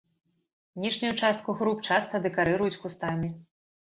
Ніжнюю 0.85 1.11
частку 1.25 1.55
груп 1.59 1.83
часта 1.91 2.21
дэкарыруюць 2.25 2.81
кустамі. 2.87 3.29